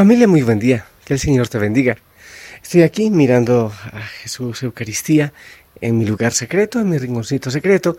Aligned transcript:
Familia, 0.00 0.26
muy 0.26 0.40
buen 0.40 0.58
día. 0.58 0.86
Que 1.04 1.12
el 1.12 1.20
Señor 1.20 1.48
te 1.48 1.58
bendiga. 1.58 1.98
Estoy 2.62 2.84
aquí 2.84 3.10
mirando 3.10 3.70
a 3.92 4.00
Jesús 4.00 4.62
Eucaristía 4.62 5.34
en 5.78 5.98
mi 5.98 6.06
lugar 6.06 6.32
secreto, 6.32 6.80
en 6.80 6.88
mi 6.88 6.96
rinconcito 6.96 7.50
secreto, 7.50 7.98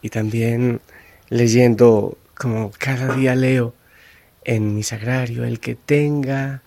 y 0.00 0.08
también 0.08 0.80
leyendo 1.28 2.16
como 2.34 2.72
cada 2.78 3.14
día 3.14 3.34
leo 3.34 3.74
en 4.42 4.74
mi 4.74 4.82
sagrario, 4.82 5.44
el 5.44 5.60
que 5.60 5.74
tenga, 5.74 6.62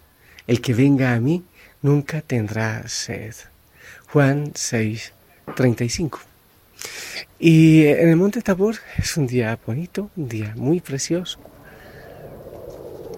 el 0.46 0.62
que 0.62 0.76
venga 0.76 1.16
a 1.16 1.20
mí, 1.20 1.44
nunca 1.82 2.22
tendrá 2.22 2.88
sed. 2.88 3.34
Juan 4.10 4.52
6, 4.54 5.12
35. 5.56 6.20
Y 7.40 7.88
en 7.88 8.10
el 8.10 8.16
Monte 8.16 8.44
Tabor 8.44 8.76
es 9.00 9.18
un 9.18 9.26
día 9.26 9.58
bonito, 9.66 10.12
un 10.16 10.30
día 10.30 10.54
muy 10.56 10.82
precioso. 10.82 11.40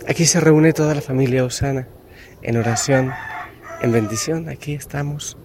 Aquí 0.10 0.26
se 0.26 0.40
reúne 0.40 0.74
toda 0.74 0.96
la 0.96 1.02
familia 1.02 1.46
Osana 1.46 1.88
en 2.42 2.58
oración, 2.58 3.12
en 3.80 3.92
bendición. 3.92 4.50
Aquí 4.50 4.74
estamos. 4.74 5.38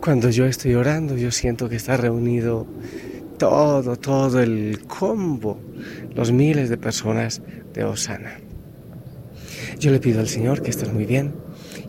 Cuando 0.00 0.28
yo 0.28 0.44
estoy 0.44 0.74
orando, 0.74 1.16
yo 1.16 1.30
siento 1.30 1.68
que 1.68 1.76
está 1.76 1.96
reunido 1.96 2.66
todo, 3.38 3.96
todo 3.96 4.40
el 4.40 4.80
combo, 4.88 5.60
los 6.16 6.32
miles 6.32 6.68
de 6.68 6.78
personas 6.78 7.42
de 7.74 7.84
Osana. 7.84 8.40
Yo 9.78 9.92
le 9.92 10.00
pido 10.00 10.18
al 10.18 10.28
Señor 10.28 10.62
que 10.62 10.70
estés 10.70 10.92
muy 10.92 11.04
bien, 11.04 11.36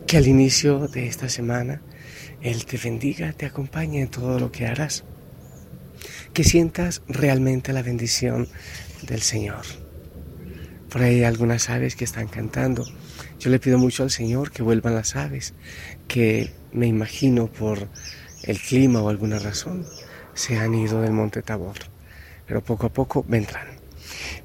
que 0.05 0.17
al 0.17 0.27
inicio 0.27 0.87
de 0.87 1.07
esta 1.07 1.29
semana 1.29 1.81
Él 2.43 2.67
te 2.67 2.77
bendiga, 2.77 3.33
te 3.33 3.47
acompañe 3.47 4.01
en 4.01 4.09
todo 4.09 4.39
lo 4.39 4.51
que 4.51 4.67
harás, 4.67 5.03
que 6.31 6.43
sientas 6.43 7.01
realmente 7.07 7.73
la 7.73 7.81
bendición 7.81 8.47
del 9.07 9.23
Señor. 9.23 9.86
Por 10.89 11.01
ahí 11.01 11.15
hay 11.15 11.23
algunas 11.23 11.69
aves 11.69 11.95
que 11.95 12.05
están 12.05 12.27
cantando. 12.27 12.85
Yo 13.39 13.49
le 13.49 13.59
pido 13.59 13.77
mucho 13.77 14.03
al 14.03 14.11
Señor 14.11 14.51
que 14.51 14.63
vuelvan 14.63 14.95
las 14.95 15.15
aves, 15.15 15.53
que 16.07 16.51
me 16.71 16.87
imagino 16.87 17.47
por 17.47 17.87
el 18.43 18.59
clima 18.59 19.01
o 19.01 19.09
alguna 19.09 19.39
razón 19.39 19.85
se 20.33 20.57
han 20.57 20.73
ido 20.75 21.01
del 21.01 21.11
monte 21.11 21.41
Tabor, 21.41 21.77
pero 22.45 22.63
poco 22.63 22.87
a 22.87 22.93
poco 22.93 23.25
vendrán. 23.27 23.67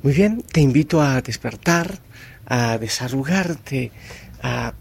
Muy 0.03 0.13
bien, 0.13 0.43
te 0.43 0.61
invito 0.61 1.01
a 1.01 1.21
despertar, 1.21 2.01
a 2.47 2.79
desarrugarte, 2.79 3.93
a 4.43 4.73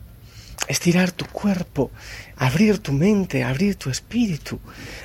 estirar 0.68 1.12
tu 1.12 1.26
cuerpo, 1.26 1.92
abrir 2.38 2.80
tu 2.80 2.94
mente, 2.94 3.44
abrir 3.44 3.76
tu 3.76 3.90
espíritu, 3.90 4.60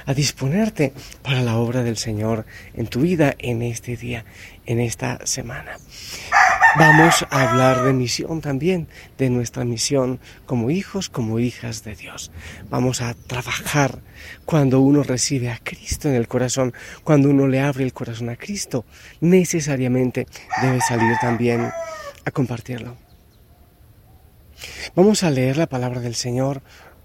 a 0.06 0.14
disponerte 0.14 0.92
para 1.22 1.42
la 1.42 1.56
obra 1.56 1.82
del 1.82 1.96
Señor 1.96 2.46
en 2.74 2.86
tu 2.86 3.00
vida 3.00 3.34
en 3.38 3.62
este 3.62 3.96
día, 3.96 4.24
en 4.64 4.80
esta 4.80 5.26
semana. 5.26 5.76
Vamos 6.78 7.24
a 7.30 7.48
hablar 7.48 7.84
de 7.84 7.94
misión 7.94 8.42
también, 8.42 8.86
de 9.16 9.30
nuestra 9.30 9.64
misión 9.64 10.20
como 10.44 10.70
hijos, 10.70 11.08
como 11.08 11.38
hijas 11.38 11.84
de 11.84 11.94
Dios. 11.94 12.30
Vamos 12.68 13.00
a 13.00 13.14
trabajar 13.14 14.00
cuando 14.44 14.80
uno 14.80 15.02
recibe 15.02 15.50
a 15.50 15.58
Cristo 15.62 16.10
en 16.10 16.16
el 16.16 16.28
corazón, 16.28 16.74
cuando 17.02 17.30
uno 17.30 17.48
le 17.48 17.60
abre 17.60 17.82
el 17.82 17.94
corazón 17.94 18.28
a 18.28 18.36
Cristo, 18.36 18.84
necesariamente 19.20 20.26
debe 20.60 20.82
salir 20.82 21.16
también 21.18 21.70
a 22.26 22.30
compartirlo. 22.30 22.96
Vamos 24.94 25.22
a 25.22 25.30
leer 25.30 25.56
la 25.56 25.68
palabra 25.68 26.00
del 26.00 26.14
Señor. 26.14 26.60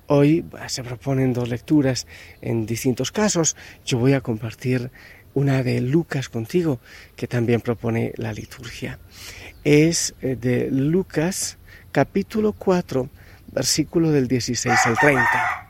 Hoy 0.08 0.44
se 0.68 0.84
proponen 0.84 1.32
dos 1.32 1.48
lecturas 1.48 2.08
en 2.42 2.66
distintos 2.66 3.14
casos. 3.14 3.56
Yo 3.86 4.00
voy 4.00 4.14
a 4.14 4.22
compartir 4.22 4.92
una 5.34 5.64
de 5.64 5.82
Lucas 5.82 6.30
contigo, 6.30 6.80
que 7.16 7.28
también 7.28 7.62
propone 7.62 8.14
la 8.18 8.34
liturgia 8.34 9.00
es 9.64 10.16
eh, 10.22 10.36
de 10.36 10.70
Lucas 10.72 11.58
capítulo 11.92 12.54
4, 12.54 13.10
versículo 13.52 14.12
del 14.12 14.28
16 14.28 14.76
al 14.86 14.98
30. 14.98 15.68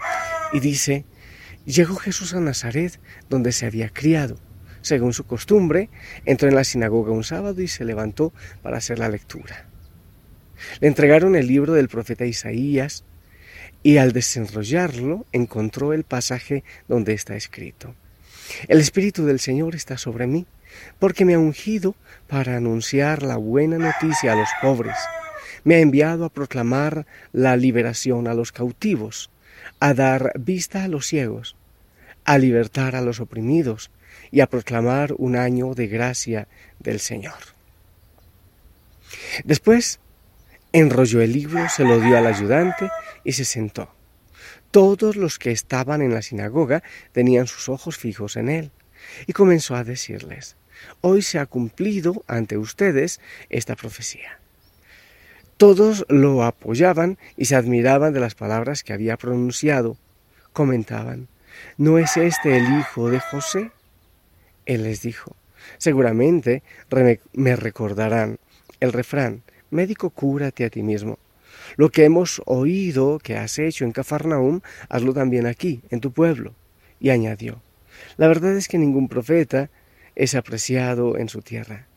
Y 0.54 0.60
dice, 0.60 1.06
llegó 1.66 1.96
Jesús 1.96 2.34
a 2.34 2.40
Nazaret, 2.40 3.00
donde 3.30 3.52
se 3.52 3.66
había 3.66 3.90
criado. 3.90 4.38
Según 4.82 5.14
su 5.14 5.26
costumbre, 5.26 5.90
entró 6.26 6.50
en 6.50 6.56
la 6.56 6.64
sinagoga 6.64 7.12
un 7.12 7.24
sábado 7.24 7.62
y 7.62 7.68
se 7.68 7.86
levantó 7.86 8.34
para 8.62 8.78
hacer 8.78 8.98
la 8.98 9.10
lectura. 9.10 9.68
Le 10.80 10.88
entregaron 10.88 11.36
el 11.36 11.48
libro 11.48 11.74
del 11.74 11.90
profeta 11.90 12.26
Isaías 12.26 13.04
y 13.84 13.98
al 13.98 14.12
desenrollarlo 14.12 15.26
encontró 15.32 15.94
el 15.94 16.04
pasaje 16.04 16.64
donde 16.88 17.14
está 17.14 17.36
escrito. 17.36 17.96
El 18.68 18.80
Espíritu 18.80 19.26
del 19.26 19.40
Señor 19.40 19.76
está 19.76 19.98
sobre 19.98 20.28
mí 20.28 20.46
porque 21.00 21.26
me 21.26 21.34
ha 21.34 21.40
ungido 21.40 21.96
para 22.28 22.58
anunciar 22.58 23.24
la 23.24 23.38
buena 23.38 23.78
noticia 23.78 24.34
a 24.34 24.36
los 24.36 24.50
pobres. 24.62 24.96
Me 25.64 25.76
ha 25.76 25.80
enviado 25.80 26.26
a 26.26 26.30
proclamar 26.30 27.06
la 27.34 27.56
liberación 27.58 28.28
a 28.28 28.34
los 28.34 28.52
cautivos, 28.52 29.30
a 29.80 29.94
dar 29.94 30.32
vista 30.40 30.84
a 30.84 30.88
los 30.88 31.08
ciegos, 31.08 31.56
a 32.26 32.38
libertar 32.38 32.96
a 32.96 33.02
los 33.02 33.20
oprimidos 33.20 33.92
y 34.32 34.42
a 34.42 34.48
proclamar 34.48 35.14
un 35.18 35.36
año 35.36 35.74
de 35.74 35.88
gracia 35.88 36.48
del 36.80 37.00
Señor. 37.00 37.34
Después 39.44 40.00
enrolló 40.74 41.22
el 41.22 41.34
libro, 41.34 41.68
se 41.70 41.84
lo 41.84 42.00
dio 42.00 42.18
al 42.18 42.28
ayudante 42.28 42.90
y 43.24 43.34
se 43.34 43.46
sentó. 43.46 43.94
Todos 44.72 45.18
los 45.18 45.38
que 45.38 45.52
estaban 45.52 46.02
en 46.02 46.14
la 46.14 46.22
sinagoga 46.22 46.82
tenían 47.12 47.48
sus 47.48 47.70
ojos 47.70 47.98
fijos 47.98 48.38
en 48.38 48.50
él, 48.50 48.72
y 49.28 49.34
comenzó 49.34 49.76
a 49.76 49.84
decirles, 49.84 50.56
Hoy 51.02 51.22
se 51.22 51.40
ha 51.40 51.46
cumplido 51.46 52.24
ante 52.28 52.58
ustedes 52.58 53.20
esta 53.50 53.76
profecía. 53.76 54.40
Todos 55.58 56.06
lo 56.10 56.44
apoyaban 56.44 57.18
y 57.38 57.46
se 57.46 57.56
admiraban 57.56 58.14
de 58.14 58.20
las 58.20 58.34
palabras 58.34 58.84
que 58.84 58.94
había 58.94 59.18
pronunciado. 59.18 59.98
Comentaban, 60.54 61.28
¿no 61.78 62.00
es 62.00 62.18
este 62.18 62.58
el 62.58 62.80
hijo 62.80 63.10
de 63.10 63.20
José? 63.20 63.72
Él 64.66 64.84
les 64.84 65.02
dijo, 65.02 65.36
seguramente 65.78 66.64
me 67.34 67.56
recordarán 67.56 68.40
el 68.80 68.92
refrán, 68.92 69.44
médico 69.70 70.10
cúrate 70.10 70.66
a 70.66 70.70
ti 70.70 70.82
mismo. 70.82 71.20
Lo 71.78 71.90
que 71.90 72.06
hemos 72.06 72.42
oído 72.46 73.20
que 73.20 73.38
has 73.38 73.60
hecho 73.60 73.86
en 73.86 73.92
Cafarnaum, 73.92 74.62
hazlo 74.90 75.14
también 75.14 75.46
aquí, 75.46 75.82
en 75.90 76.02
tu 76.02 76.12
pueblo. 76.12 76.54
Y 77.00 77.10
añadió, 77.10 77.62
la 78.18 78.28
verdad 78.28 78.56
es 78.56 78.68
que 78.68 78.78
ningún 78.78 79.08
profeta 79.08 79.70
es 80.16 80.36
apreciado 80.36 81.18
en 81.18 81.30
su 81.30 81.42
tierra. 81.42 81.88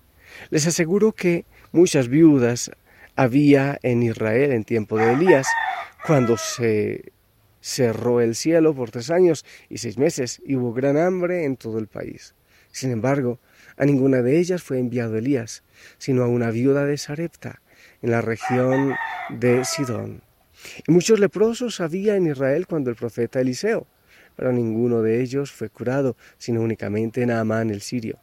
Les 0.51 0.67
aseguro 0.67 1.13
que 1.13 1.45
muchas 1.73 2.09
viudas 2.09 2.71
había 3.17 3.79
en 3.83 4.03
Israel 4.03 4.53
en 4.53 4.65
tiempo 4.65 4.99
de 4.99 5.13
Elías, 5.13 5.47
cuando 6.07 6.37
se 6.37 7.13
cerró 7.61 8.21
el 8.21 8.35
cielo 8.35 8.75
por 8.75 8.91
tres 8.91 9.11
años 9.11 9.45
y 9.71 9.79
seis 9.79 9.97
meses 9.97 10.43
y 10.45 10.57
hubo 10.57 10.73
gran 10.73 10.99
hambre 10.99 11.45
en 11.45 11.57
todo 11.57 11.79
el 11.79 11.87
país. 11.87 12.35
Sin 12.71 12.91
embargo, 12.91 13.39
a 13.77 13.85
ninguna 13.85 14.21
de 14.21 14.39
ellas 14.39 14.63
fue 14.63 14.79
enviado 14.79 15.17
Elías, 15.17 15.63
sino 15.99 16.23
a 16.23 16.29
una 16.29 16.51
viuda 16.51 16.85
de 16.85 16.99
Sarepta, 16.99 17.63
en 18.03 18.11
la 18.11 18.21
región 18.21 18.95
de 19.31 19.65
Sidón. 19.65 20.23
Y 20.87 20.93
muchos 20.93 21.19
leprosos 21.21 21.81
había 21.81 22.17
en 22.17 22.27
Israel 22.27 22.67
cuando 22.67 22.91
el 22.91 22.97
profeta 22.97 23.41
Eliseo 23.41 23.87
pero 24.37 24.53
ninguno 24.53 25.03
de 25.03 25.21
ellos 25.21 25.53
fue 25.53 25.69
curado, 25.69 26.17
sino 26.39 26.61
únicamente 26.61 27.25
Naamán 27.27 27.71
el 27.71 27.81
sirio. 27.81 28.19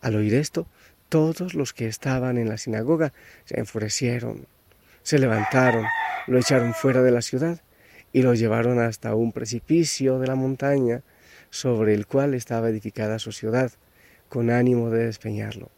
Al 0.00 0.16
oír 0.16 0.34
esto, 0.34 0.66
todos 1.08 1.54
los 1.54 1.72
que 1.72 1.86
estaban 1.86 2.38
en 2.38 2.48
la 2.48 2.58
sinagoga 2.58 3.12
se 3.44 3.58
enfurecieron, 3.58 4.46
se 5.02 5.18
levantaron, 5.18 5.84
lo 6.26 6.38
echaron 6.38 6.74
fuera 6.74 7.02
de 7.02 7.10
la 7.10 7.22
ciudad 7.22 7.60
y 8.12 8.22
lo 8.22 8.34
llevaron 8.34 8.78
hasta 8.78 9.14
un 9.14 9.32
precipicio 9.32 10.18
de 10.18 10.26
la 10.26 10.34
montaña 10.34 11.02
sobre 11.50 11.94
el 11.94 12.06
cual 12.06 12.34
estaba 12.34 12.68
edificada 12.68 13.18
su 13.18 13.32
ciudad, 13.32 13.72
con 14.28 14.50
ánimo 14.50 14.90
de 14.90 15.06
despeñarlo. 15.06 15.70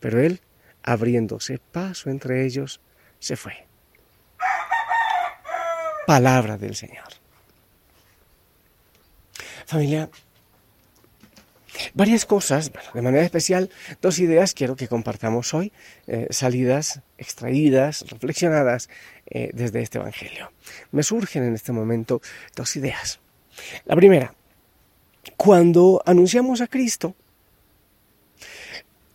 Pero 0.00 0.20
él, 0.20 0.40
abriéndose 0.88 1.58
paso 1.58 2.08
entre 2.08 2.46
ellos, 2.46 2.80
se 3.18 3.36
fue. 3.36 3.66
Palabra 6.06 6.56
del 6.56 6.74
Señor. 6.74 7.08
Familia, 9.66 10.08
varias 11.92 12.24
cosas, 12.24 12.72
de 12.94 13.02
manera 13.02 13.22
especial, 13.22 13.68
dos 14.00 14.18
ideas 14.18 14.54
quiero 14.54 14.76
que 14.76 14.88
compartamos 14.88 15.52
hoy, 15.52 15.72
eh, 16.06 16.26
salidas, 16.30 17.02
extraídas, 17.18 18.06
reflexionadas 18.08 18.88
eh, 19.26 19.50
desde 19.52 19.82
este 19.82 19.98
Evangelio. 19.98 20.50
Me 20.90 21.02
surgen 21.02 21.44
en 21.44 21.54
este 21.54 21.72
momento 21.72 22.22
dos 22.56 22.74
ideas. 22.76 23.20
La 23.84 23.94
primera, 23.94 24.34
cuando 25.36 26.02
anunciamos 26.06 26.62
a 26.62 26.66
Cristo, 26.66 27.14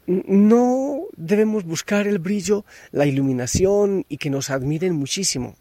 no 0.05 1.03
debemos 1.15 1.63
buscar 1.63 2.07
el 2.07 2.19
brillo, 2.19 2.65
la 2.91 3.05
iluminación 3.05 4.05
y 4.09 4.17
que 4.17 4.29
nos 4.29 4.49
admiren 4.49 4.93
muchísimo. 4.93 5.55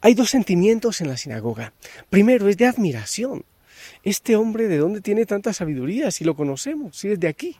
Hay 0.00 0.14
dos 0.14 0.30
sentimientos 0.30 1.00
en 1.00 1.08
la 1.08 1.16
sinagoga. 1.16 1.72
Primero 2.10 2.48
es 2.48 2.56
de 2.56 2.66
admiración 2.66 3.44
este 4.02 4.36
hombre 4.36 4.68
de 4.68 4.78
dónde 4.78 5.00
tiene 5.00 5.26
tanta 5.26 5.52
sabiduría 5.52 6.10
si 6.10 6.24
lo 6.24 6.34
conocemos, 6.34 6.96
si 6.96 7.08
es 7.08 7.20
de 7.20 7.28
aquí. 7.28 7.56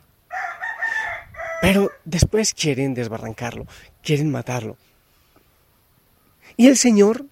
Pero 1.61 1.91
después 2.03 2.53
quieren 2.53 2.93
desbarrancarlo, 2.93 3.65
quieren 4.01 4.29
matarlo. 4.29 4.77
Y 6.57 6.67
el 6.67 6.77
Señor, 6.77 7.25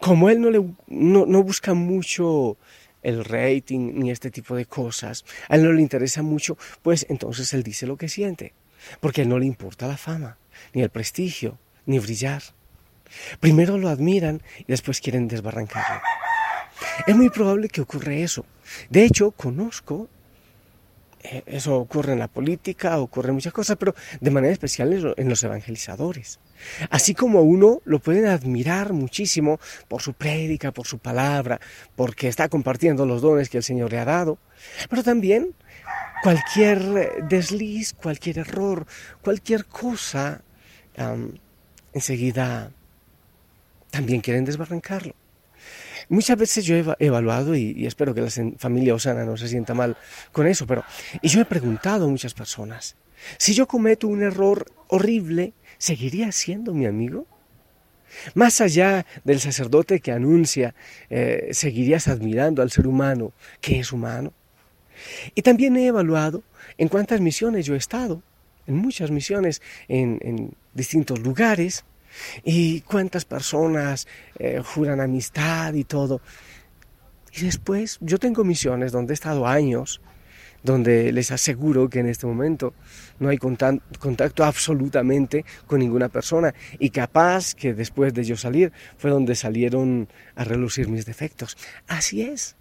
como 0.00 0.28
Él 0.28 0.40
no, 0.40 0.50
le, 0.50 0.60
no, 0.88 1.24
no 1.26 1.42
busca 1.42 1.74
mucho 1.74 2.56
el 3.04 3.24
rating 3.24 3.92
ni 3.94 4.10
este 4.10 4.30
tipo 4.30 4.56
de 4.56 4.66
cosas, 4.66 5.24
a 5.48 5.54
Él 5.54 5.62
no 5.62 5.72
le 5.72 5.82
interesa 5.82 6.22
mucho, 6.22 6.58
pues 6.82 7.06
entonces 7.08 7.52
Él 7.54 7.62
dice 7.62 7.86
lo 7.86 7.96
que 7.96 8.08
siente, 8.08 8.52
porque 9.00 9.20
a 9.20 9.24
Él 9.24 9.30
no 9.30 9.38
le 9.38 9.46
importa 9.46 9.86
la 9.86 9.96
fama, 9.96 10.38
ni 10.72 10.82
el 10.82 10.90
prestigio, 10.90 11.58
ni 11.86 12.00
brillar. 12.00 12.42
Primero 13.38 13.78
lo 13.78 13.88
admiran 13.88 14.42
y 14.58 14.64
después 14.66 15.00
quieren 15.00 15.28
desbarrancarlo. 15.28 16.00
Es 17.06 17.14
muy 17.14 17.30
probable 17.30 17.68
que 17.68 17.80
ocurra 17.80 18.14
eso. 18.14 18.44
De 18.90 19.04
hecho, 19.04 19.30
conozco 19.30 20.08
eso 21.46 21.76
ocurre 21.76 22.12
en 22.12 22.18
la 22.18 22.28
política, 22.28 22.98
ocurre 22.98 23.30
en 23.30 23.36
muchas 23.36 23.52
cosas, 23.52 23.76
pero 23.78 23.94
de 24.20 24.30
manera 24.30 24.52
especial 24.52 25.14
en 25.16 25.28
los 25.28 25.42
evangelizadores. 25.42 26.38
Así 26.90 27.14
como 27.14 27.40
uno 27.40 27.80
lo 27.86 27.98
pueden 27.98 28.26
admirar 28.26 28.92
muchísimo 28.92 29.58
por 29.88 30.02
su 30.02 30.12
prédica, 30.12 30.70
por 30.70 30.86
su 30.86 30.98
palabra, 30.98 31.60
porque 31.96 32.28
está 32.28 32.48
compartiendo 32.48 33.06
los 33.06 33.22
dones 33.22 33.48
que 33.48 33.56
el 33.56 33.62
Señor 33.62 33.90
le 33.90 33.98
ha 33.98 34.04
dado, 34.04 34.38
pero 34.90 35.02
también 35.02 35.54
cualquier 36.22 37.24
desliz, 37.26 37.94
cualquier 37.94 38.38
error, 38.38 38.86
cualquier 39.22 39.64
cosa, 39.64 40.42
enseguida 41.92 42.70
también 43.90 44.20
quieren 44.20 44.44
desbarrancarlo. 44.44 45.14
Muchas 46.08 46.36
veces 46.38 46.64
yo 46.64 46.76
he 46.76 47.06
evaluado, 47.06 47.54
y, 47.54 47.86
espero 47.86 48.14
que 48.14 48.20
la 48.20 48.30
familia 48.58 48.94
Osana 48.94 49.24
no 49.24 49.36
se 49.36 49.48
sienta 49.48 49.74
mal 49.74 49.96
con 50.32 50.46
eso, 50.46 50.66
pero 50.66 50.84
y 51.22 51.28
yo 51.28 51.40
he 51.40 51.44
preguntado 51.44 52.06
a 52.06 52.08
muchas 52.08 52.34
personas, 52.34 52.96
si 53.38 53.54
yo 53.54 53.66
cometo 53.66 54.08
un 54.08 54.22
error 54.22 54.66
horrible, 54.88 55.54
¿seguiría 55.78 56.30
siendo 56.32 56.74
mi 56.74 56.86
amigo? 56.86 57.26
Más 58.34 58.60
allá 58.60 59.06
del 59.24 59.40
sacerdote 59.40 60.00
que 60.00 60.12
anuncia, 60.12 60.74
eh, 61.10 61.48
¿seguirías 61.52 62.06
admirando 62.06 62.62
al 62.62 62.70
ser 62.70 62.86
humano 62.86 63.32
que 63.60 63.80
es 63.80 63.92
humano? 63.92 64.32
Y 65.34 65.42
también 65.42 65.76
he 65.76 65.86
evaluado 65.86 66.44
en 66.78 66.88
cuántas 66.88 67.20
misiones 67.20 67.66
yo 67.66 67.74
he 67.74 67.78
estado, 67.78 68.22
en 68.66 68.76
muchas 68.76 69.10
misiones 69.10 69.62
en 69.88 70.54
distintos 70.74 71.18
lugares, 71.20 71.84
y 72.44 72.80
cuántas 72.82 73.24
personas 73.24 74.06
eh, 74.38 74.60
juran 74.64 75.00
amistad 75.00 75.74
y 75.74 75.84
todo. 75.84 76.20
Y 77.32 77.42
después 77.42 77.98
yo 78.00 78.18
tengo 78.18 78.44
misiones 78.44 78.92
donde 78.92 79.12
he 79.12 79.14
estado 79.14 79.46
años, 79.46 80.00
donde 80.62 81.12
les 81.12 81.30
aseguro 81.30 81.90
que 81.90 82.00
en 82.00 82.08
este 82.08 82.26
momento 82.26 82.74
no 83.18 83.28
hay 83.28 83.38
contacto 83.38 84.44
absolutamente 84.44 85.44
con 85.66 85.80
ninguna 85.80 86.08
persona 86.08 86.54
y 86.78 86.90
capaz 86.90 87.54
que 87.54 87.74
después 87.74 88.14
de 88.14 88.24
yo 88.24 88.36
salir 88.36 88.72
fue 88.96 89.10
donde 89.10 89.34
salieron 89.34 90.08
a 90.34 90.44
relucir 90.44 90.88
mis 90.88 91.06
defectos. 91.06 91.56
Así 91.86 92.22
es. 92.22 92.56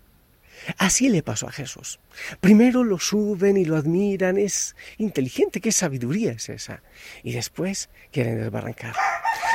Así 0.78 1.10
le 1.10 1.24
pasó 1.24 1.48
a 1.48 1.52
Jesús. 1.52 2.00
Primero 2.40 2.84
lo 2.84 3.00
suben 3.00 3.58
y 3.58 3.66
lo 3.66 3.76
admiran, 3.76 4.38
es 4.38 4.76
inteligente, 4.98 5.62
qué 5.62 5.72
sabiduría 5.72 6.32
es 6.32 6.50
esa. 6.50 6.82
Y 7.24 7.34
después 7.34 7.90
quieren 8.12 8.38
desbarrancar. 8.38 8.96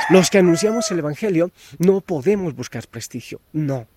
Los 0.09 0.29
que 0.29 0.39
anunciamos 0.39 0.89
el 0.91 0.99
Evangelio 0.99 1.51
no 1.77 2.01
podemos 2.01 2.55
buscar 2.55 2.87
prestigio, 2.87 3.41
no, 3.53 3.87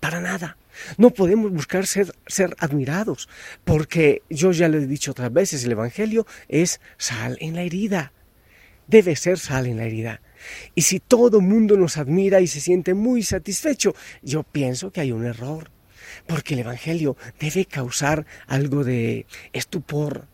para 0.00 0.20
nada. 0.20 0.56
No 0.96 1.10
podemos 1.10 1.52
buscar 1.52 1.86
ser, 1.86 2.12
admirados, 2.58 3.28
porque 3.64 4.22
yo 4.30 4.52
ya 4.52 4.68
lo 4.68 4.78
he 4.78 4.86
dicho 4.86 5.10
otras 5.10 5.32
veces, 5.32 5.64
el 5.64 5.72
Evangelio 5.72 6.26
es 6.48 6.80
sal 6.96 7.36
en 7.40 7.54
la 7.54 7.62
herida. 7.62 8.12
Debe 8.86 9.16
ser 9.16 9.38
sal 9.38 9.66
en 9.66 9.76
la 9.76 9.84
herida. 9.84 10.20
Y 10.74 10.82
si 10.82 10.98
todo 10.98 11.40
mundo 11.40 11.76
nos 11.76 11.98
admira 11.98 12.40
y 12.40 12.46
se 12.46 12.60
siente 12.60 12.94
muy 12.94 13.22
satisfecho, 13.22 13.94
yo 14.22 14.42
pienso 14.42 14.90
que 14.90 15.02
hay 15.02 15.12
un 15.12 15.24
error 15.24 15.70
porque 16.26 16.54
el 16.54 16.60
Evangelio 16.60 17.16
debe 17.40 17.66
causar 17.66 18.26
algo 18.46 18.84
de 18.84 19.26
estupor, 19.52 20.26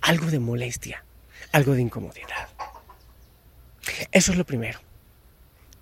algo 0.00 0.26
de 0.26 0.38
molestia, 0.38 1.04
algo 1.52 1.74
de 1.74 1.82
incomodidad. 1.82 2.48
Eso 4.12 4.32
es 4.32 4.38
lo 4.38 4.44
primero, 4.44 4.80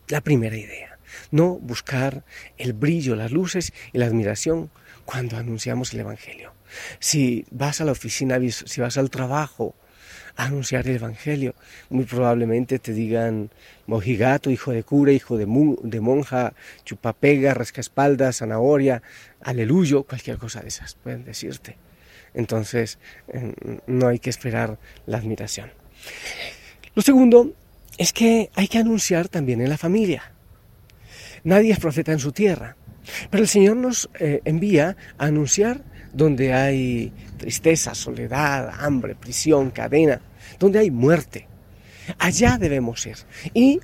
la 0.09 0.21
primera 0.21 0.57
idea. 0.57 0.99
No 1.31 1.55
buscar 1.55 2.25
el 2.59 2.73
brillo, 2.73 3.17
las 3.17 3.31
luces 3.31 3.73
y 3.93 3.99
la 3.99 4.07
admiración 4.07 4.71
cuando 5.05 5.37
anunciamos 5.37 5.93
el 5.95 6.01
Evangelio. 6.01 6.53
Si 6.99 7.47
vas 7.51 7.81
a 7.81 7.85
la 7.85 7.93
oficina, 7.93 8.39
si 8.51 8.81
vas 8.81 8.99
al 8.99 9.11
trabajo, 9.11 9.75
anunciar 10.37 10.87
el 10.87 10.97
Evangelio. 10.97 11.55
Muy 11.91 12.05
probablemente 12.05 12.79
te 12.79 12.93
digan 12.93 13.51
mojigato, 13.87 14.51
hijo 14.51 14.73
de 14.73 14.83
cura, 14.85 15.13
hijo 15.13 15.37
de, 15.37 15.47
monja, 15.47 16.53
chupapega, 16.85 17.55
rascaespaldas, 17.55 18.39
zanahoria, 18.39 19.03
aleluyo, 19.43 20.05
cualquier 20.05 20.39
cosa 20.39 20.61
de 20.61 20.69
esas 20.69 20.95
pueden 20.95 21.25
decirte. 21.25 21.77
Entonces 22.35 22.99
no 23.87 24.09
hay 24.09 24.19
que 24.19 24.31
esperar 24.31 24.79
la 25.07 25.19
admiración. 25.19 25.71
Lo 26.95 27.03
segundo 27.03 27.55
es 27.99 28.13
que 28.13 28.51
hay 28.55 28.69
que 28.69 28.79
anunciar 28.79 29.29
también 29.29 29.61
en 29.61 29.71
la 29.71 29.79
familia. 29.79 30.33
Nadie 31.45 31.73
es 31.73 31.79
profeta 31.79 32.13
en 32.13 32.19
su 32.19 32.33
tierra, 32.33 32.77
pero 33.31 33.43
el 33.43 33.49
Señor 33.49 33.77
nos 33.77 34.11
eh, 34.19 34.41
envía 34.45 34.97
a 35.17 35.27
anunciar 35.27 35.83
donde 36.13 36.53
hay 36.53 37.13
tristeza, 37.37 37.95
soledad, 37.95 38.71
hambre, 38.79 39.15
prisión, 39.15 39.71
cadena, 39.71 40.21
donde 40.59 40.79
hay 40.79 40.91
muerte. 40.91 41.47
Allá 42.19 42.59
debemos 42.59 43.07
ir. 43.07 43.17
Y 43.55 43.81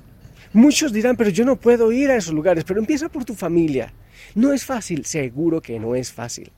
muchos 0.53 0.93
dirán, 0.93 1.15
pero 1.15 1.29
yo 1.29 1.45
no 1.45 1.55
puedo 1.55 1.91
ir 1.91 2.11
a 2.11 2.15
esos 2.15 2.33
lugares, 2.33 2.63
pero 2.63 2.79
empieza 2.79 3.09
por 3.09 3.25
tu 3.25 3.35
familia. 3.35 3.93
No 4.35 4.53
es 4.53 4.65
fácil, 4.65 5.05
seguro 5.05 5.61
que 5.61 5.79
no 5.79 5.95
es 5.95 6.11
fácil. 6.11 6.51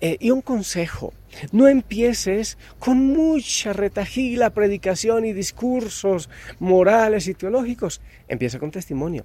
Eh, 0.00 0.16
y 0.20 0.30
un 0.30 0.42
consejo, 0.42 1.12
no 1.50 1.66
empieces 1.66 2.56
con 2.78 2.98
mucha 2.98 3.72
retajila, 3.72 4.50
predicación 4.50 5.24
y 5.24 5.32
discursos 5.32 6.30
morales 6.60 7.26
y 7.26 7.34
teológicos. 7.34 8.00
Empieza 8.28 8.58
con 8.58 8.70
testimonio. 8.70 9.24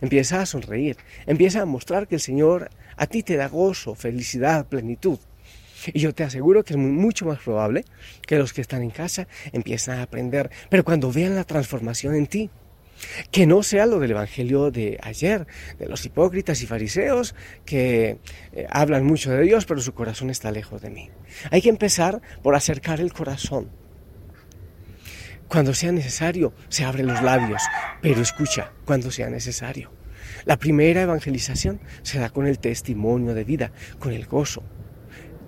Empieza 0.00 0.42
a 0.42 0.46
sonreír, 0.46 0.98
empieza 1.26 1.62
a 1.62 1.66
mostrar 1.66 2.06
que 2.06 2.16
el 2.16 2.20
Señor 2.20 2.70
a 2.96 3.06
ti 3.06 3.22
te 3.22 3.36
da 3.36 3.48
gozo, 3.48 3.94
felicidad, 3.94 4.66
plenitud. 4.66 5.18
Y 5.86 6.00
yo 6.00 6.14
te 6.14 6.24
aseguro 6.24 6.64
que 6.64 6.74
es 6.74 6.78
mucho 6.78 7.26
más 7.26 7.38
probable 7.38 7.84
que 8.26 8.38
los 8.38 8.52
que 8.52 8.60
están 8.60 8.82
en 8.82 8.90
casa 8.90 9.26
empiecen 9.52 9.94
a 9.94 10.02
aprender, 10.02 10.50
pero 10.68 10.84
cuando 10.84 11.12
vean 11.12 11.34
la 11.34 11.44
transformación 11.44 12.14
en 12.14 12.26
ti, 12.26 12.50
que 13.30 13.46
no 13.46 13.62
sea 13.62 13.86
lo 13.86 13.98
del 13.98 14.12
Evangelio 14.12 14.70
de 14.70 14.98
ayer, 15.02 15.46
de 15.78 15.86
los 15.86 16.04
hipócritas 16.04 16.62
y 16.62 16.66
fariseos 16.66 17.34
que 17.64 18.18
eh, 18.52 18.66
hablan 18.68 19.04
mucho 19.04 19.30
de 19.30 19.42
Dios, 19.42 19.64
pero 19.64 19.80
su 19.80 19.94
corazón 19.94 20.30
está 20.30 20.50
lejos 20.50 20.82
de 20.82 20.90
mí. 20.90 21.10
Hay 21.50 21.62
que 21.62 21.70
empezar 21.70 22.20
por 22.42 22.54
acercar 22.54 23.00
el 23.00 23.12
corazón. 23.12 23.70
Cuando 25.48 25.74
sea 25.74 25.90
necesario, 25.90 26.52
se 26.68 26.84
abren 26.84 27.06
los 27.06 27.22
labios, 27.22 27.62
pero 28.00 28.20
escucha 28.20 28.72
cuando 28.84 29.10
sea 29.10 29.30
necesario. 29.30 29.90
La 30.44 30.58
primera 30.58 31.02
evangelización 31.02 31.80
se 32.02 32.18
da 32.20 32.30
con 32.30 32.46
el 32.46 32.58
testimonio 32.58 33.34
de 33.34 33.44
vida, 33.44 33.72
con 33.98 34.12
el 34.12 34.26
gozo. 34.26 34.62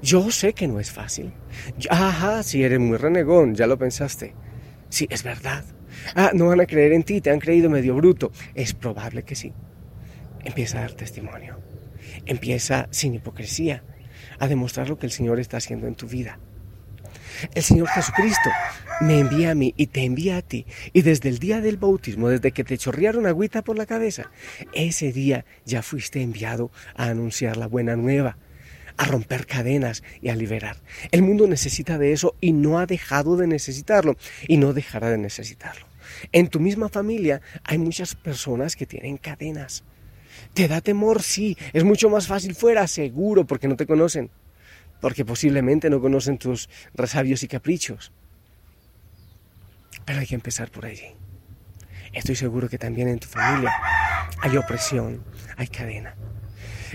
Yo 0.02 0.30
sé 0.30 0.52
que 0.52 0.66
no 0.66 0.80
es 0.80 0.90
fácil. 0.90 1.32
Ajá, 1.88 2.42
si 2.42 2.62
eres 2.64 2.80
muy 2.80 2.96
renegón, 2.98 3.54
ya 3.54 3.66
lo 3.66 3.78
pensaste. 3.78 4.34
Sí, 4.88 5.06
es 5.10 5.22
verdad. 5.22 5.64
Ah, 6.14 6.32
no 6.34 6.48
van 6.48 6.60
a 6.60 6.66
creer 6.66 6.92
en 6.92 7.04
ti, 7.04 7.20
te 7.20 7.30
han 7.30 7.38
creído 7.38 7.70
medio 7.70 7.94
bruto. 7.94 8.32
Es 8.54 8.74
probable 8.74 9.22
que 9.22 9.36
sí. 9.36 9.52
Empieza 10.44 10.78
a 10.78 10.80
dar 10.82 10.92
testimonio. 10.92 11.58
Empieza 12.26 12.88
sin 12.90 13.14
hipocresía 13.14 13.84
a 14.38 14.48
demostrar 14.48 14.88
lo 14.88 14.98
que 14.98 15.06
el 15.06 15.12
Señor 15.12 15.38
está 15.38 15.58
haciendo 15.58 15.86
en 15.86 15.94
tu 15.94 16.08
vida. 16.08 16.38
El 17.54 17.62
Señor 17.62 17.88
Jesucristo 17.88 18.50
me 19.00 19.18
envía 19.18 19.52
a 19.52 19.54
mí 19.54 19.72
y 19.76 19.86
te 19.86 20.04
envía 20.04 20.38
a 20.38 20.42
ti. 20.42 20.66
Y 20.92 21.02
desde 21.02 21.28
el 21.28 21.38
día 21.38 21.60
del 21.60 21.76
bautismo, 21.76 22.28
desde 22.28 22.52
que 22.52 22.64
te 22.64 22.78
chorrearon 22.78 23.26
agüita 23.26 23.62
por 23.62 23.76
la 23.76 23.86
cabeza, 23.86 24.30
ese 24.72 25.12
día 25.12 25.44
ya 25.64 25.82
fuiste 25.82 26.22
enviado 26.22 26.70
a 26.96 27.06
anunciar 27.06 27.56
la 27.56 27.66
buena 27.66 27.96
nueva, 27.96 28.36
a 28.96 29.04
romper 29.04 29.46
cadenas 29.46 30.02
y 30.20 30.28
a 30.28 30.36
liberar. 30.36 30.76
El 31.10 31.22
mundo 31.22 31.46
necesita 31.46 31.98
de 31.98 32.12
eso 32.12 32.36
y 32.40 32.52
no 32.52 32.78
ha 32.78 32.86
dejado 32.86 33.36
de 33.36 33.46
necesitarlo 33.46 34.16
y 34.48 34.56
no 34.56 34.72
dejará 34.72 35.10
de 35.10 35.18
necesitarlo. 35.18 35.86
En 36.32 36.48
tu 36.48 36.60
misma 36.60 36.88
familia 36.88 37.40
hay 37.64 37.78
muchas 37.78 38.14
personas 38.14 38.76
que 38.76 38.86
tienen 38.86 39.16
cadenas. 39.16 39.84
¿Te 40.54 40.68
da 40.68 40.80
temor? 40.80 41.22
Sí. 41.22 41.56
Es 41.72 41.84
mucho 41.84 42.10
más 42.10 42.26
fácil 42.26 42.54
fuera, 42.54 42.86
seguro, 42.86 43.46
porque 43.46 43.68
no 43.68 43.76
te 43.76 43.86
conocen 43.86 44.30
porque 45.02 45.24
posiblemente 45.24 45.90
no 45.90 46.00
conocen 46.00 46.38
tus 46.38 46.70
resabios 46.94 47.42
y 47.42 47.48
caprichos. 47.48 48.12
Pero 50.06 50.20
hay 50.20 50.26
que 50.26 50.36
empezar 50.36 50.70
por 50.70 50.86
allí. 50.86 51.16
Estoy 52.12 52.36
seguro 52.36 52.68
que 52.68 52.78
también 52.78 53.08
en 53.08 53.18
tu 53.18 53.26
familia 53.26 53.72
hay 54.40 54.56
opresión, 54.56 55.24
hay 55.56 55.66
cadena. 55.66 56.14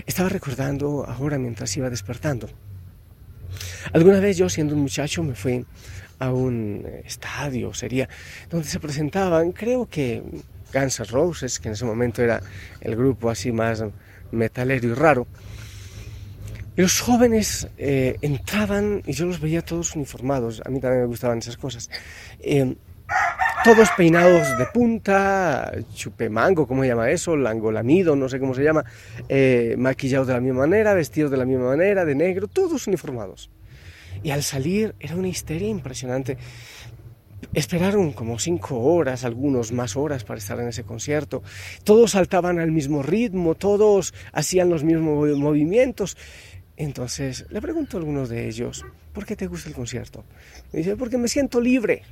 Estaba 0.08 0.30
recordando 0.30 1.04
ahora 1.06 1.38
mientras 1.38 1.76
iba 1.76 1.90
despertando 1.90 2.48
Alguna 3.92 4.20
vez 4.20 4.38
yo 4.38 4.48
siendo 4.48 4.74
un 4.74 4.80
muchacho 4.80 5.22
me 5.22 5.34
fui 5.34 5.64
a 6.18 6.32
un 6.32 6.84
estadio, 7.04 7.72
sería, 7.74 8.08
donde 8.50 8.66
se 8.66 8.80
presentaban, 8.80 9.52
creo 9.52 9.86
que 9.86 10.22
Guns 10.72 11.00
N' 11.00 11.06
Roses, 11.06 11.60
que 11.60 11.68
en 11.68 11.74
ese 11.74 11.84
momento 11.84 12.22
era 12.22 12.42
el 12.80 12.96
grupo 12.96 13.30
así 13.30 13.52
más 13.52 13.84
metalero 14.32 14.88
y 14.88 14.94
raro. 14.94 15.26
Y 16.76 16.80
los 16.82 17.00
jóvenes 17.00 17.68
eh, 17.76 18.16
entraban 18.20 19.02
y 19.06 19.12
yo 19.12 19.26
los 19.26 19.40
veía 19.40 19.62
todos 19.62 19.94
uniformados, 19.94 20.62
a 20.64 20.70
mí 20.70 20.80
también 20.80 21.02
me 21.02 21.08
gustaban 21.08 21.38
esas 21.38 21.56
cosas. 21.56 21.90
Eh, 22.40 22.76
todos 23.64 23.88
peinados 23.96 24.56
de 24.56 24.66
punta, 24.66 25.72
chupemango, 25.94 26.66
¿cómo 26.66 26.82
se 26.82 26.88
llama 26.88 27.10
eso? 27.10 27.36
Langolamido, 27.36 28.14
no 28.14 28.28
sé 28.28 28.38
cómo 28.38 28.54
se 28.54 28.62
llama, 28.62 28.84
eh, 29.28 29.74
maquillados 29.78 30.26
de 30.26 30.34
la 30.34 30.40
misma 30.40 30.60
manera, 30.60 30.94
vestidos 30.94 31.30
de 31.30 31.36
la 31.36 31.44
misma 31.44 31.66
manera, 31.66 32.04
de 32.04 32.14
negro, 32.14 32.48
todos 32.48 32.86
uniformados. 32.86 33.50
Y 34.22 34.30
al 34.30 34.42
salir 34.42 34.94
era 35.00 35.16
una 35.16 35.28
histeria 35.28 35.68
impresionante. 35.68 36.38
Esperaron 37.54 38.12
como 38.12 38.38
cinco 38.38 38.78
horas, 38.80 39.24
algunos 39.24 39.72
más 39.72 39.96
horas 39.96 40.24
para 40.24 40.38
estar 40.38 40.58
en 40.60 40.68
ese 40.68 40.84
concierto. 40.84 41.42
Todos 41.84 42.12
saltaban 42.12 42.58
al 42.58 42.72
mismo 42.72 43.02
ritmo, 43.02 43.54
todos 43.54 44.12
hacían 44.32 44.68
los 44.70 44.84
mismos 44.84 45.36
movimientos. 45.36 46.16
Entonces 46.76 47.46
le 47.50 47.60
pregunto 47.60 47.96
a 47.96 48.00
algunos 48.00 48.28
de 48.28 48.48
ellos, 48.48 48.84
¿por 49.12 49.24
qué 49.24 49.36
te 49.36 49.46
gusta 49.46 49.68
el 49.68 49.74
concierto? 49.74 50.24
Me 50.72 50.78
dice, 50.78 50.96
porque 50.96 51.18
me 51.18 51.28
siento 51.28 51.60
libre. 51.60 52.02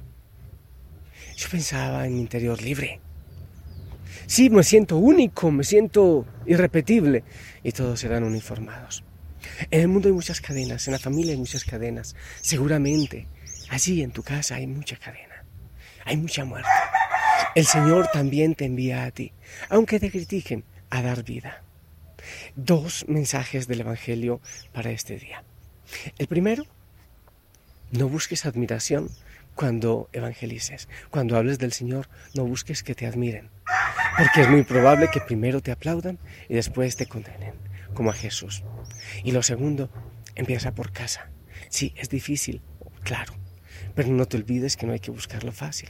Yo 1.37 1.49
pensaba 1.51 2.07
en 2.07 2.15
mi 2.15 2.21
interior 2.21 2.61
libre. 2.63 3.01
Sí, 4.27 4.49
me 4.49 4.63
siento 4.63 4.97
único, 4.97 5.51
me 5.51 5.65
siento 5.65 6.27
irrepetible. 6.47 7.25
Y 7.63 7.73
todos 7.73 8.03
eran 8.05 8.25
uniformados. 8.25 9.05
En 9.71 9.83
el 9.83 9.89
mundo 9.89 10.09
hay 10.09 10.15
muchas 10.15 10.41
cadenas, 10.41 10.89
en 10.89 10.93
la 10.93 10.99
familia 10.99 11.33
hay 11.33 11.39
muchas 11.39 11.65
cadenas. 11.65 12.17
Seguramente 12.41 13.29
allí 13.69 14.03
en 14.03 14.13
tu 14.13 14.23
casa 14.23 14.57
hay 14.57 14.67
mucha 14.67 14.97
cadena, 14.97 15.45
hay 16.05 16.17
mucha 16.17 16.45
muerte. 16.45 16.69
El 17.55 17.67
Señor 17.67 18.09
también 18.13 18.55
te 18.55 18.65
envía 18.65 19.05
a 19.05 19.11
ti, 19.11 19.33
aunque 19.69 20.01
te 20.01 20.11
critiquen, 20.11 20.65
a 20.91 21.03
dar 21.03 21.23
vida. 21.23 21.63
Dos 22.55 23.05
mensajes 23.09 23.69
del 23.69 23.81
Evangelio 23.81 24.41
para 24.73 24.91
este 24.91 25.19
día. 25.19 25.45
El 26.19 26.27
primero, 26.27 26.65
no 27.93 28.09
busques 28.09 28.47
admiración 28.47 29.11
cuando 29.57 30.09
evangelices. 30.13 30.89
Cuando 31.11 31.37
hables 31.37 31.59
del 31.59 31.73
Señor, 31.73 32.09
no 32.35 32.45
busques 32.45 32.85
que 32.85 32.95
te 32.95 33.07
admiren, 33.07 33.51
porque 34.17 34.43
es 34.43 34.49
muy 34.49 34.63
probable 34.63 35.09
que 35.11 35.21
primero 35.21 35.61
te 35.61 35.73
aplaudan 35.73 36.21
y 36.49 36.55
después 36.55 36.95
te 36.95 37.07
condenen, 37.07 37.55
como 37.95 38.11
a 38.11 38.13
Jesús. 38.13 38.63
Y 39.25 39.33
lo 39.33 39.43
segundo, 39.43 39.91
empieza 40.37 40.75
por 40.75 40.93
casa. 40.93 41.31
Sí, 41.71 41.95
es 41.97 42.11
difícil, 42.11 42.63
claro, 43.03 43.33
pero 43.95 44.09
no 44.11 44.27
te 44.27 44.37
olvides 44.37 44.77
que 44.77 44.87
no 44.87 44.93
hay 44.93 45.01
que 45.01 45.11
buscarlo 45.11 45.51
fácil. 45.51 45.89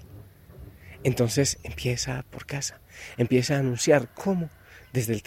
Entonces 1.02 1.58
empieza 1.64 2.24
por 2.30 2.46
casa, 2.46 2.80
empieza 3.16 3.56
a 3.56 3.58
anunciar 3.58 4.08
cómo 4.14 4.48
desde 4.92 5.12
el 5.12 5.22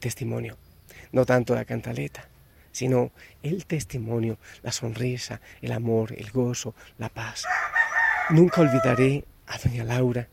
testimonio, 0.00 0.58
no 1.12 1.24
tanto 1.24 1.54
la 1.54 1.64
cantaleta, 1.64 2.28
sino 2.76 3.10
el 3.42 3.64
testimonio, 3.64 4.36
la 4.62 4.70
sonrisa, 4.70 5.40
el 5.62 5.72
amor, 5.72 6.12
el 6.12 6.30
gozo, 6.30 6.74
la 6.98 7.08
paz. 7.08 7.46
Nunca 8.28 8.60
olvidaré 8.60 9.24
a 9.46 9.56
doña 9.56 9.82
Laura, 9.82 10.28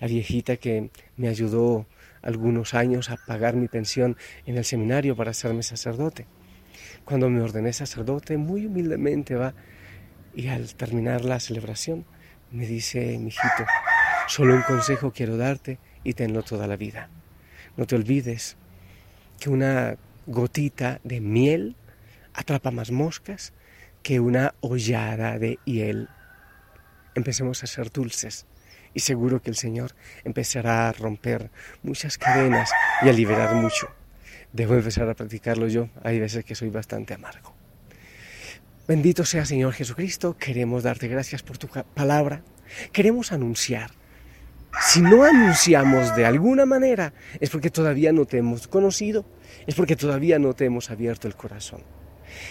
la 0.00 0.06
viejita 0.06 0.56
que 0.56 0.88
me 1.18 1.28
ayudó 1.28 1.84
algunos 2.22 2.72
años 2.72 3.10
a 3.10 3.18
pagar 3.18 3.56
mi 3.56 3.68
pensión 3.68 4.16
en 4.46 4.56
el 4.56 4.64
seminario 4.64 5.14
para 5.14 5.32
hacerme 5.32 5.62
sacerdote. 5.62 6.26
Cuando 7.04 7.28
me 7.28 7.42
ordené 7.42 7.74
sacerdote, 7.74 8.38
muy 8.38 8.64
humildemente 8.64 9.34
va 9.34 9.52
y 10.34 10.48
al 10.48 10.74
terminar 10.76 11.26
la 11.26 11.40
celebración 11.40 12.06
me 12.52 12.66
dice, 12.66 13.18
mi 13.18 13.28
hijito, 13.28 13.66
solo 14.28 14.54
un 14.54 14.62
consejo 14.62 15.12
quiero 15.12 15.36
darte 15.36 15.78
y 16.04 16.14
tenlo 16.14 16.42
toda 16.42 16.66
la 16.66 16.76
vida. 16.76 17.10
No 17.76 17.86
te 17.86 17.96
olvides 17.96 18.56
que 19.38 19.50
una 19.50 19.98
gotita 20.30 21.00
de 21.02 21.20
miel 21.20 21.76
atrapa 22.34 22.70
más 22.70 22.90
moscas 22.90 23.52
que 24.02 24.20
una 24.20 24.54
hollada 24.60 25.38
de 25.38 25.58
hiel. 25.64 26.08
Empecemos 27.14 27.62
a 27.64 27.66
ser 27.66 27.90
dulces 27.90 28.46
y 28.94 29.00
seguro 29.00 29.42
que 29.42 29.50
el 29.50 29.56
Señor 29.56 29.94
empezará 30.24 30.88
a 30.88 30.92
romper 30.92 31.50
muchas 31.82 32.16
cadenas 32.16 32.70
y 33.02 33.08
a 33.08 33.12
liberar 33.12 33.54
mucho. 33.54 33.88
Debo 34.52 34.74
empezar 34.74 35.08
a 35.08 35.14
practicarlo 35.14 35.68
yo, 35.68 35.88
hay 36.02 36.18
veces 36.18 36.44
que 36.44 36.54
soy 36.54 36.70
bastante 36.70 37.14
amargo. 37.14 37.54
Bendito 38.86 39.24
sea 39.24 39.44
Señor 39.44 39.72
Jesucristo, 39.72 40.36
queremos 40.36 40.82
darte 40.82 41.08
gracias 41.08 41.42
por 41.42 41.58
tu 41.58 41.68
palabra, 41.68 42.42
queremos 42.92 43.32
anunciar. 43.32 43.99
Si 44.78 45.00
no 45.00 45.24
anunciamos 45.24 46.14
de 46.14 46.24
alguna 46.24 46.64
manera 46.64 47.12
es 47.40 47.50
porque 47.50 47.70
todavía 47.70 48.12
no 48.12 48.24
te 48.24 48.38
hemos 48.38 48.68
conocido, 48.68 49.26
es 49.66 49.74
porque 49.74 49.96
todavía 49.96 50.38
no 50.38 50.54
te 50.54 50.64
hemos 50.64 50.90
abierto 50.90 51.26
el 51.26 51.34
corazón. 51.34 51.82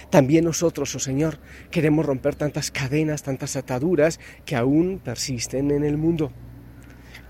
También 0.10 0.46
nosotros, 0.46 0.94
oh 0.96 1.00
Señor, 1.00 1.40
queremos 1.72 2.06
romper 2.06 2.36
tantas 2.36 2.72
cadenas, 2.72 3.24
tantas 3.24 3.56
ataduras 3.56 4.20
que 4.46 4.56
aún 4.56 5.00
persisten 5.04 5.72
en 5.72 5.84
el 5.84 5.98
mundo, 5.98 6.34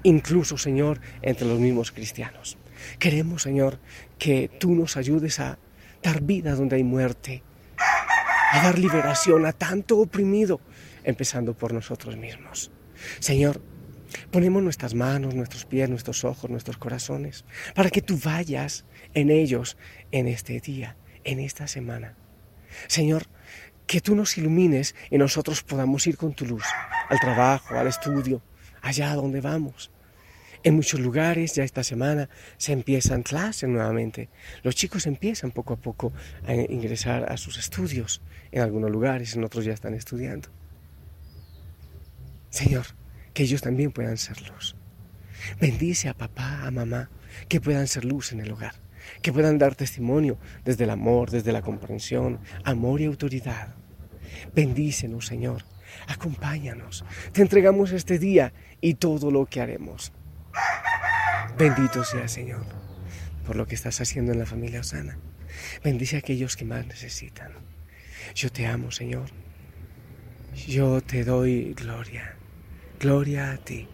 incluso, 0.04 0.58
Señor, 0.58 1.00
entre 1.22 1.48
los 1.48 1.60
mismos 1.60 1.92
cristianos. 1.92 2.58
Queremos, 2.98 3.44
Señor, 3.44 3.80
que 4.18 4.50
tú 4.60 4.74
nos 4.74 4.98
ayudes 4.98 5.40
a 5.40 5.60
dar 6.02 6.22
vida 6.22 6.56
donde 6.56 6.78
hay 6.78 6.84
muerte, 6.84 7.44
a 8.52 8.64
dar 8.64 8.80
liberación 8.80 9.46
a 9.46 9.54
tanto 9.54 10.00
oprimido, 10.00 10.60
empezando 11.04 11.54
por 11.54 11.74
nosotros 11.74 12.18
mismos. 12.18 12.72
Señor, 13.20 13.62
ponemos 14.32 14.64
nuestras 14.64 14.94
manos, 14.94 15.36
nuestros 15.36 15.66
pies, 15.66 15.90
nuestros 15.90 16.24
ojos, 16.24 16.50
nuestros 16.50 16.78
corazones, 16.78 17.46
para 17.76 17.90
que 17.90 18.02
tú 18.02 18.20
vayas 18.24 18.86
en 19.14 19.30
ellos 19.30 19.78
en 20.12 20.28
este 20.28 20.60
día, 20.60 20.98
en 21.24 21.40
esta 21.40 21.68
semana. 21.68 22.16
Señor, 22.88 23.28
que 23.88 24.02
tú 24.02 24.16
nos 24.16 24.38
ilumines 24.38 24.96
y 25.10 25.18
nosotros 25.18 25.64
podamos 25.64 26.06
ir 26.08 26.18
con 26.18 26.34
tu 26.34 26.46
luz 26.46 26.66
al 27.10 27.20
trabajo, 27.20 27.76
al 27.76 27.88
estudio, 27.88 28.42
allá 28.82 29.16
donde 29.16 29.42
vamos. 29.42 29.92
En 30.62 30.76
muchos 30.76 31.00
lugares 31.00 31.56
ya 31.56 31.64
esta 31.64 31.84
semana 31.84 32.30
se 32.58 32.74
empiezan 32.74 33.24
clases 33.24 33.70
nuevamente. 33.70 34.30
Los 34.62 34.76
chicos 34.76 35.08
empiezan 35.08 35.52
poco 35.52 35.74
a 35.74 35.78
poco 35.78 36.12
a 36.46 36.54
ingresar 36.54 37.32
a 37.32 37.38
sus 37.38 37.58
estudios. 37.58 38.22
En 38.52 38.62
algunos 38.62 38.92
lugares, 38.92 39.36
en 39.36 39.44
otros 39.44 39.64
ya 39.64 39.74
están 39.74 39.94
estudiando. 39.94 40.50
Señor, 42.50 42.88
que 43.34 43.44
ellos 43.44 43.62
también 43.62 43.92
puedan 43.92 44.18
ser 44.18 44.42
luz. 44.50 44.76
Bendice 45.60 46.10
a 46.10 46.14
papá, 46.14 46.66
a 46.66 46.72
mamá, 46.72 47.10
que 47.48 47.62
puedan 47.62 47.88
ser 47.88 48.06
luz 48.06 48.32
en 48.32 48.42
el 48.42 48.52
hogar 48.52 48.76
que 49.22 49.34
puedan 49.34 49.58
dar 49.58 49.76
testimonio 49.76 50.38
desde 50.64 50.84
el 50.84 50.90
amor, 50.90 51.32
desde 51.32 51.52
la 51.52 51.62
comprensión, 51.62 52.40
amor 52.64 53.02
y 53.02 53.06
autoridad. 53.06 53.76
Bendícenos, 54.54 55.26
Señor. 55.26 55.66
Acompáñanos. 56.08 57.04
Te 57.32 57.42
entregamos 57.42 57.92
este 57.92 58.20
día 58.20 58.54
y 58.80 58.96
todo 58.96 59.32
lo 59.32 59.46
que 59.46 59.62
haremos. 59.62 60.12
Bendito 61.58 62.04
sea, 62.04 62.28
Señor, 62.28 62.66
por 63.46 63.56
lo 63.56 63.66
que 63.66 63.76
estás 63.76 64.00
haciendo 64.00 64.32
en 64.32 64.40
la 64.40 64.46
familia 64.46 64.82
Osana. 64.82 65.18
Bendice 65.84 66.16
a 66.16 66.20
aquellos 66.20 66.56
que 66.56 66.66
más 66.66 66.86
necesitan. 66.86 67.52
Yo 68.36 68.52
te 68.52 68.68
amo, 68.68 68.92
Señor. 68.92 69.30
Yo 70.68 71.02
te 71.02 71.24
doy 71.24 71.74
gloria. 71.74 72.39
Gloria 73.00 73.54
a 73.54 73.58
ti, 73.58 73.88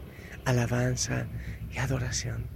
alabanza 0.46 1.28
y 1.72 1.78
adoración. 1.78 2.48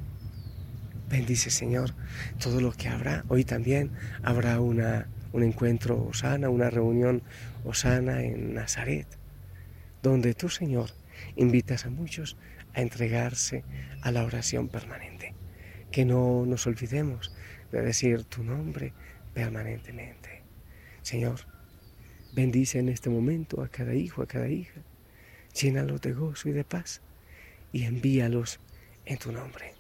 Bendice, 1.08 1.52
Señor, 1.52 1.94
todo 2.40 2.60
lo 2.60 2.72
que 2.72 2.88
habrá. 2.88 3.24
Hoy 3.28 3.44
también 3.44 3.92
habrá 4.24 4.60
una, 4.60 5.08
un 5.32 5.44
encuentro 5.44 6.04
osana, 6.04 6.50
una 6.50 6.72
reunión 6.72 7.22
osana 7.64 8.24
en 8.24 8.56
Nazaret, 8.56 9.06
donde 10.02 10.34
tú, 10.34 10.50
Señor, 10.50 10.90
invitas 11.36 11.86
a 11.86 11.92
muchos 11.92 12.36
a 12.74 12.82
entregarse 12.82 13.64
a 14.02 14.12
la 14.12 14.24
oración 14.24 14.70
permanente. 14.70 15.36
Que 15.92 16.04
no 16.04 16.48
nos 16.48 16.66
olvidemos 16.66 17.32
de 17.72 17.84
decir 17.84 18.24
tu 18.24 18.44
nombre 18.44 18.94
permanentemente. 19.36 20.42
Señor, 21.04 21.42
bendice 22.34 22.80
en 22.80 22.90
este 22.90 23.12
momento 23.12 23.62
a 23.62 23.68
cada 23.68 23.94
hijo, 23.94 24.24
a 24.24 24.28
cada 24.28 24.48
hija. 24.48 24.82
Llénalos 25.60 26.00
de 26.02 26.14
gozo 26.14 26.48
y 26.50 26.52
de 26.54 26.64
paz 26.64 27.02
y 27.74 27.84
envíalos 27.84 28.60
en 29.06 29.18
tu 29.18 29.32
nombre. 29.32 29.74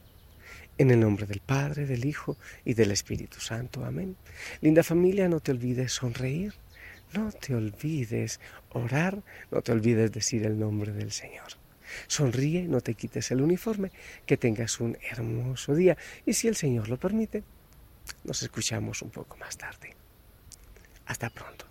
En 0.77 0.91
el 0.91 0.99
nombre 0.99 1.25
del 1.25 1.39
Padre, 1.39 1.85
del 1.85 2.05
Hijo 2.05 2.37
y 2.65 2.73
del 2.73 2.91
Espíritu 2.91 3.39
Santo. 3.39 3.85
Amén. 3.85 4.17
Linda 4.61 4.83
familia, 4.83 5.29
no 5.29 5.39
te 5.39 5.51
olvides 5.51 5.93
sonreír, 5.93 6.53
no 7.13 7.31
te 7.31 7.55
olvides 7.55 8.39
orar, 8.71 9.23
no 9.51 9.61
te 9.61 9.71
olvides 9.71 10.11
decir 10.11 10.45
el 10.45 10.59
nombre 10.59 10.91
del 10.91 11.11
Señor. 11.11 11.47
Sonríe, 12.07 12.63
no 12.63 12.81
te 12.81 12.93
quites 12.93 13.31
el 13.31 13.41
uniforme, 13.41 13.91
que 14.25 14.37
tengas 14.37 14.79
un 14.79 14.97
hermoso 15.09 15.75
día 15.75 15.97
y 16.25 16.33
si 16.33 16.47
el 16.47 16.55
Señor 16.55 16.89
lo 16.89 16.97
permite, 16.97 17.43
nos 18.23 18.41
escuchamos 18.43 19.01
un 19.01 19.09
poco 19.11 19.37
más 19.37 19.57
tarde. 19.57 19.95
Hasta 21.05 21.29
pronto. 21.29 21.68